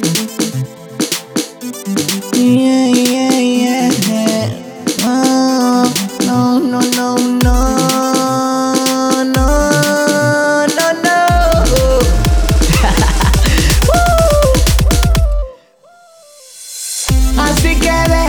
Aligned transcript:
Díselo, 0.00 0.22
Wilfrid. 0.22 0.60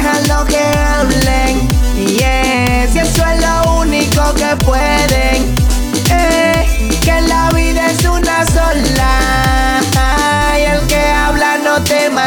Yo 0.03 0.27
lo 0.27 0.45
que 0.45 0.57
hago 0.57 0.80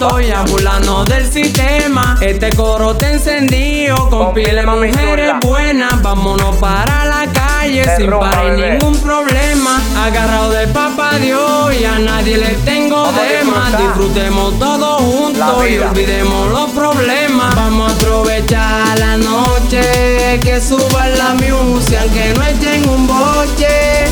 y 0.00 0.30
a 0.30 0.42
burlarnos 0.42 1.04
del 1.06 1.30
sistema. 1.30 2.16
Este 2.22 2.48
coro 2.56 2.96
te 2.96 3.12
encendido 3.12 4.08
con, 4.08 4.32
pile 4.32 4.64
mujeres 4.64 5.34
buenas. 5.42 6.00
Vámonos 6.00 6.56
para 6.56 7.04
la 7.04 7.30
calle 7.30 7.84
sin 7.98 8.10
parar 8.10 8.56
ningún 8.56 8.96
problema. 9.00 9.78
Agarrado 9.98 10.52
del 10.52 10.70
papá 10.70 11.18
Dios 11.18 11.74
y 11.78 11.84
a 11.84 11.98
nadie 11.98 12.38
le 12.38 12.54
tengo 12.64 13.12
de 13.12 13.44
más. 13.44 13.76
Disfrutemos 13.76 14.58
todos 14.58 15.02
juntos 15.02 15.68
y 15.68 15.78
olvidemos 15.78 16.50
los 16.50 16.70
problemas. 16.70 17.54
Vamos 17.54 17.92
a 17.92 17.94
aprovechar 17.94 18.98
la 18.98 19.18
noche, 19.18 20.40
que 20.42 20.62
suba 20.62 21.08
la 21.08 21.34
música, 21.34 22.04
que 22.14 22.32
no 22.34 22.42
echen 22.44 22.88
un 22.88 23.06
boche. 23.06 24.06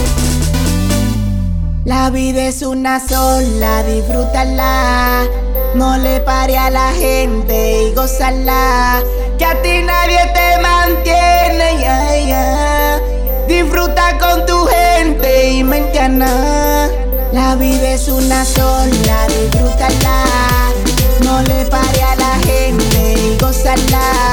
La 1.86 2.10
vida 2.10 2.44
es 2.44 2.60
una 2.60 3.00
sola, 3.00 3.82
disfrútala. 3.84 5.47
No 5.78 5.96
le 5.96 6.18
pare 6.18 6.58
a 6.58 6.70
la 6.70 6.92
gente 6.92 7.84
y 7.84 7.94
gozala. 7.94 9.00
Que 9.38 9.44
a 9.44 9.62
ti 9.62 9.80
nadie 9.84 10.18
te 10.34 10.60
mantiene, 10.60 11.78
ya, 11.80 12.16
ya. 12.16 13.00
Disfruta 13.46 14.18
con 14.18 14.44
tu 14.44 14.66
gente 14.66 15.52
y 15.52 15.62
mañana. 15.62 16.88
La 17.32 17.54
vida 17.54 17.92
es 17.92 18.08
una 18.08 18.44
sola, 18.44 19.28
disfrútala. 19.28 20.24
No 21.22 21.42
le 21.42 21.64
pare 21.66 22.02
a 22.02 22.16
la 22.16 22.34
gente 22.44 23.14
y 23.16 23.38
gozala. 23.38 24.27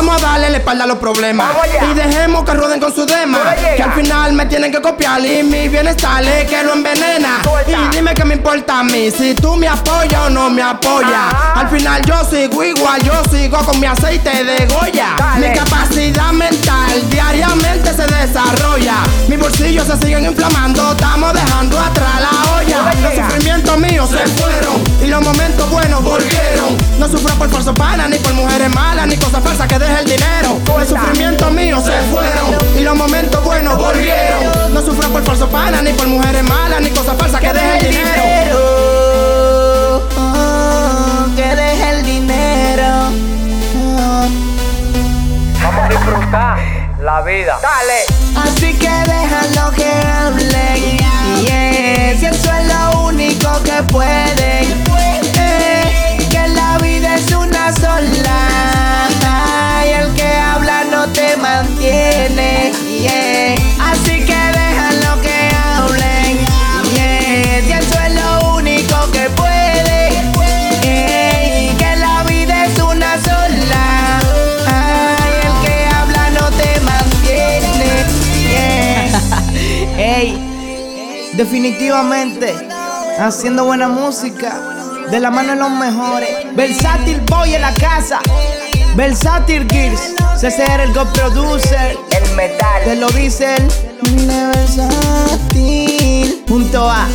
Vamos 0.00 0.16
a 0.22 0.28
darle 0.28 0.48
la 0.48 0.56
espalda 0.56 0.84
a 0.84 0.86
los 0.86 0.96
problemas. 0.96 1.50
Y 1.90 1.92
dejemos 1.92 2.42
que 2.46 2.54
rueden 2.54 2.80
con 2.80 2.90
su 2.90 3.04
dema. 3.04 3.54
Que 3.76 3.82
al 3.82 3.92
final 3.92 4.32
me 4.32 4.46
tienen 4.46 4.72
que 4.72 4.80
copiar 4.80 5.20
y 5.22 5.42
mi 5.42 5.68
bienestar 5.68 6.24
es 6.24 6.48
que 6.48 6.62
lo 6.62 6.72
envenena. 6.72 7.42
Y 7.66 7.94
dime 7.94 8.14
qué 8.14 8.24
me 8.24 8.36
importa 8.36 8.78
a 8.78 8.82
mí, 8.82 9.10
si 9.10 9.34
tú 9.34 9.56
me 9.56 9.68
apoyas 9.68 10.22
o 10.22 10.30
no 10.30 10.48
me 10.48 10.62
apoyas. 10.62 11.34
Al 11.54 11.68
final 11.68 12.02
yo 12.06 12.24
sigo 12.24 12.64
igual, 12.64 13.02
yo 13.02 13.12
sigo 13.30 13.58
con 13.58 13.78
mi 13.78 13.84
aceite 13.88 14.42
de 14.42 14.64
Goya. 14.68 15.16
Mi 15.36 15.52
capacidad 15.52 16.32
mental 16.32 17.10
diariamente 17.10 17.92
se 17.92 18.06
desarrolla. 18.06 18.94
Mis 19.28 19.38
bolsillos 19.38 19.86
se 19.86 19.98
siguen 19.98 20.24
inflamando, 20.24 20.92
estamos 20.92 21.34
dejando 21.34 21.78
atrás 21.78 22.22
la 22.22 22.56
olla. 22.56 22.94
Los 23.02 23.14
sufrimientos 23.16 23.76
míos 23.76 24.08
se 24.08 24.26
fueron 24.40 24.82
y 25.04 25.08
los 25.08 25.20
momentos 25.20 25.70
buenos 25.70 26.02
volvieron. 26.02 26.79
No 27.00 27.08
sufro 27.08 27.34
por 27.36 27.48
falso 27.48 27.72
pana, 27.72 28.08
ni 28.08 28.18
por 28.18 28.34
mujeres 28.34 28.68
malas, 28.68 29.06
ni 29.06 29.16
cosas 29.16 29.42
falsas 29.42 29.66
que 29.66 29.78
deje 29.78 30.00
el 30.00 30.04
dinero. 30.04 30.60
Los 30.78 30.86
sufrimientos 30.86 31.50
míos 31.50 31.82
se 31.82 31.98
fueron 32.12 32.58
y 32.78 32.82
los 32.82 32.94
momentos 32.94 33.42
buenos 33.42 33.78
volvieron. 33.78 34.74
No 34.74 34.82
sufro 34.82 35.08
por 35.08 35.24
falso 35.24 35.48
pana, 35.48 35.80
ni 35.80 35.94
por 35.94 36.06
mujeres 36.08 36.42
malas, 36.42 36.82
ni 36.82 36.90
cosas 36.90 37.16
falsas 37.16 37.40
que 37.40 37.54
deje 37.54 37.78
el 37.78 37.90
dinero. 37.90 38.22
Oh, 40.18 41.24
que 41.34 41.56
deje 41.56 41.90
el 41.90 42.02
dinero. 42.04 43.08
Oh. 43.96 44.28
Vamos 45.62 45.84
a 45.84 45.88
disfrutar 45.88 46.58
la 47.00 47.22
vida. 47.22 47.58
Dale. 47.62 48.04
Así 48.46 48.74
que 48.74 48.90
déjalo 48.90 49.70
que 49.72 49.90
hablen. 49.90 50.98
Yeah, 51.46 52.18
si 52.18 52.26
eso 52.26 52.52
es 52.52 52.66
lo 52.74 53.04
único 53.06 53.50
que 53.62 53.82
pueden. 53.84 54.49
Definitivamente 81.40 82.54
haciendo 83.18 83.64
buena 83.64 83.88
música 83.88 84.60
de 85.10 85.18
la 85.20 85.30
mano 85.30 85.52
de 85.52 85.56
los 85.58 85.70
mejores. 85.70 86.28
Versátil 86.54 87.18
Boy 87.22 87.54
en 87.54 87.62
la 87.62 87.72
casa. 87.72 88.20
Versátil 88.94 89.66
Gears. 89.70 90.02
CCR 90.38 90.80
el 90.82 90.92
Go 90.92 91.06
Producer. 91.14 91.96
El 92.10 92.36
metal. 92.36 92.82
Te 92.84 92.94
lo 92.96 93.08
dice 93.08 93.54
el 93.56 93.68
Versátil. 94.26 96.44
Junto 96.46 96.90
a 96.90 97.08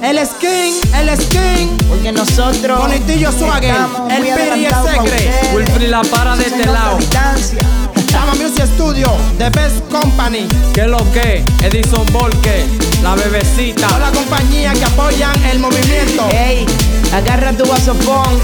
El 0.00 0.24
skin, 0.26 0.74
el 0.94 1.20
skin. 1.20 1.76
porque 1.88 2.12
nosotros 2.12 2.78
Bonitillo 2.78 3.32
Swagger, 3.32 3.74
el 4.10 4.22
Piri 4.22 4.60
y 4.60 4.66
el 4.66 4.72
adelantados 4.74 4.86
pa' 4.86 4.92
Secre. 5.02 5.16
ustedes. 5.16 5.54
Wilfrid 5.54 5.88
la 5.88 6.02
para 6.02 6.36
de 6.36 6.44
este 6.44 6.66
lado. 6.66 6.98
Music 8.34 8.66
Studio, 8.74 9.08
The 9.38 9.50
Best 9.50 9.80
Company. 9.90 10.46
¿Qué 10.74 10.86
lo 10.86 10.98
que? 11.12 11.44
Edison 11.62 12.04
Volke, 12.12 12.64
la 13.02 13.14
bebecita. 13.14 13.86
Toda 13.86 14.10
la 14.10 14.12
compañía 14.12 14.72
que 14.72 14.84
apoyan 14.84 15.42
el 15.44 15.58
movimiento. 15.58 16.28
Ey, 16.30 16.66
agarra 17.14 17.52
tu 17.52 17.64
vasofón 17.66 18.38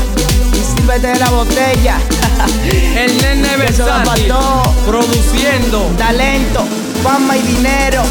y 0.52 0.76
sírvete 0.76 1.08
de 1.08 1.18
la 1.18 1.30
botella. 1.30 1.98
El 2.96 3.16
nene 3.20 3.56
versátil, 3.56 4.28
todo. 4.28 4.72
produciendo. 4.86 5.90
Talento, 5.96 6.64
fama 7.02 7.36
y 7.36 7.42
dinero. 7.42 8.02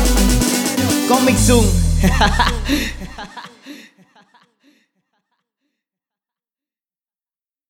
Comic 1.07 1.37
Zoom. 1.37 1.65